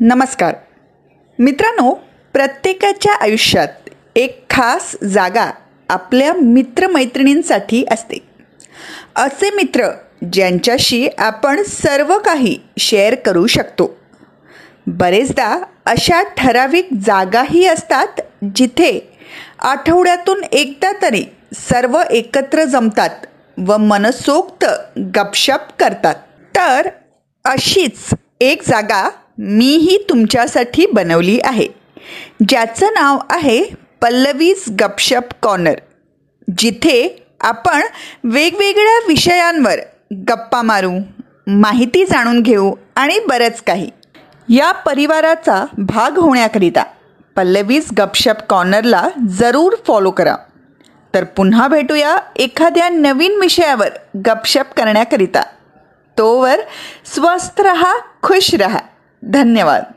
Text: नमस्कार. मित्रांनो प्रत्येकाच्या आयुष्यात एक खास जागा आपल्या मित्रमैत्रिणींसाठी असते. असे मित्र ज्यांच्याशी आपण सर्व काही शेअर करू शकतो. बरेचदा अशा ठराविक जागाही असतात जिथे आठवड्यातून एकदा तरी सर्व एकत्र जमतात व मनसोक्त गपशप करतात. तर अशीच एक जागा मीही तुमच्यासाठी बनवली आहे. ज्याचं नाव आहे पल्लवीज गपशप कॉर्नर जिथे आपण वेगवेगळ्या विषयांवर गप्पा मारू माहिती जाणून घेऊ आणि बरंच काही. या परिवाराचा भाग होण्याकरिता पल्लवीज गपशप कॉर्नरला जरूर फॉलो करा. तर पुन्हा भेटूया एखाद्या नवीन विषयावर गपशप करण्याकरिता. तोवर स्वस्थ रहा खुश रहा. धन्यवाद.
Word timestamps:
नमस्कार. 0.00 0.54
मित्रांनो 1.38 1.94
प्रत्येकाच्या 2.32 3.14
आयुष्यात 3.14 3.68
एक 4.16 4.44
खास 4.50 4.96
जागा 5.04 5.50
आपल्या 5.88 6.32
मित्रमैत्रिणींसाठी 6.32 7.84
असते. 7.90 8.18
असे 9.16 9.50
मित्र 9.50 9.88
ज्यांच्याशी 10.32 11.08
आपण 11.18 11.62
सर्व 11.62 12.18
काही 12.18 12.58
शेअर 12.78 13.14
करू 13.14 13.46
शकतो. 13.46 13.98
बरेचदा 14.86 15.64
अशा 15.86 16.22
ठराविक 16.22 16.88
जागाही 17.06 17.66
असतात 17.66 18.20
जिथे 18.54 19.18
आठवड्यातून 19.58 20.44
एकदा 20.52 20.92
तरी 21.02 21.24
सर्व 21.54 22.02
एकत्र 22.10 22.64
जमतात 22.64 23.26
व 23.58 23.76
मनसोक्त 23.76 24.64
गपशप 25.14 25.60
करतात. 25.78 26.14
तर 26.56 26.88
अशीच 27.44 28.14
एक 28.40 28.62
जागा 28.68 29.10
मीही 29.42 30.06
तुमच्यासाठी 30.08 30.86
बनवली 30.86 31.38
आहे. 31.44 31.68
ज्याचं 32.48 32.86
नाव 32.86 33.18
आहे 33.30 33.64
पल्लवीज 34.02 34.64
गपशप 34.80 35.22
कॉर्नर 35.42 35.74
जिथे 36.58 37.26
आपण 37.40 37.82
वेगवेगळ्या 38.24 38.98
विषयांवर 39.08 39.78
गप्पा 40.28 40.62
मारू 40.62 40.92
माहिती 41.46 42.04
जाणून 42.04 42.42
घेऊ 42.42 42.74
आणि 42.96 43.18
बरंच 43.28 43.62
काही. 43.62 43.90
या 44.48 44.72
परिवाराचा 44.72 45.66
भाग 45.78 46.18
होण्याकरिता 46.18 46.82
पल्लवीज 47.36 47.88
गपशप 47.98 48.36
कॉर्नरला 48.48 49.08
जरूर 49.28 49.72
फॉलो 49.86 50.10
करा. 50.10 50.36
तर 51.14 51.24
पुन्हा 51.24 51.68
भेटूया 51.68 52.16
एखाद्या 52.36 52.88
नवीन 52.88 53.40
विषयावर 53.40 53.88
गपशप 54.26 54.64
करण्याकरिता. 54.76 55.42
तोवर 56.18 56.56
स्वस्थ 57.14 57.60
रहा 57.60 57.96
खुश 58.22 58.54
रहा. 58.54 58.78
धन्यवाद. 59.24 59.94